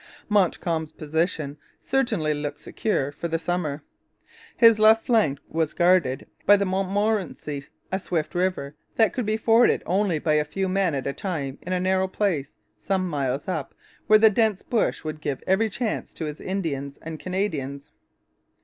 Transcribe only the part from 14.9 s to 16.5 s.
would give every chance to his